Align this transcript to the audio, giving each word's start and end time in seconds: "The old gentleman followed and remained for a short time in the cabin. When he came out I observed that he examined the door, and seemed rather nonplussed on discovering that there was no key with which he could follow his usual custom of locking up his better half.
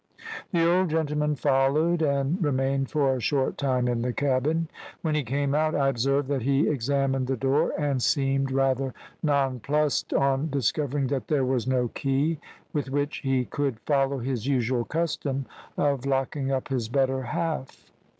"The 0.51 0.67
old 0.67 0.89
gentleman 0.89 1.35
followed 1.35 2.01
and 2.01 2.43
remained 2.43 2.89
for 2.89 3.13
a 3.15 3.19
short 3.21 3.55
time 3.55 3.87
in 3.87 4.01
the 4.01 4.11
cabin. 4.13 4.67
When 5.03 5.13
he 5.13 5.21
came 5.21 5.53
out 5.53 5.75
I 5.75 5.89
observed 5.89 6.27
that 6.29 6.41
he 6.41 6.67
examined 6.67 7.27
the 7.27 7.37
door, 7.37 7.71
and 7.77 8.01
seemed 8.01 8.51
rather 8.51 8.95
nonplussed 9.21 10.11
on 10.11 10.49
discovering 10.49 11.05
that 11.09 11.27
there 11.27 11.45
was 11.45 11.67
no 11.67 11.89
key 11.89 12.39
with 12.73 12.89
which 12.89 13.17
he 13.17 13.45
could 13.45 13.79
follow 13.81 14.17
his 14.17 14.47
usual 14.47 14.85
custom 14.85 15.45
of 15.77 16.07
locking 16.07 16.51
up 16.51 16.69
his 16.69 16.89
better 16.89 17.21
half. 17.21 17.91